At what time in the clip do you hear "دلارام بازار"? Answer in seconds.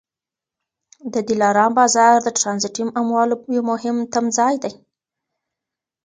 1.29-2.15